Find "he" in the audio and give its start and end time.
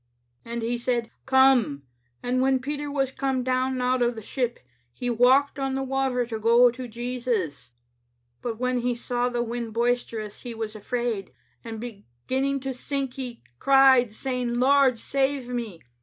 0.63-0.79, 4.91-5.11, 8.79-8.95, 10.41-10.55, 13.13-13.43